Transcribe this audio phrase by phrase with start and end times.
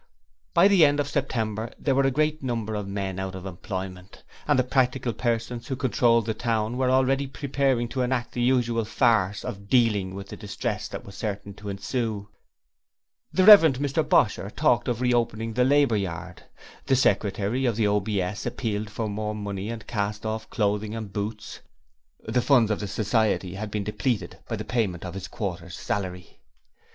[0.55, 4.57] By the end of September there were great numbers of men out of employment, and
[4.57, 9.45] the practical persons who controlled the town were already preparing to enact the usual farce
[9.45, 12.29] of 'Dealing' with the distress that was certain to ensue.
[13.31, 13.61] The Rev.
[13.73, 16.45] Mr Bosher talked of reopening the Labour Yard;
[16.87, 21.59] the secretary of the OBS appealed for more money and cast off clothing and boots
[22.27, 26.39] the funds of the Society had been depleted by the payment of his quarter's salary.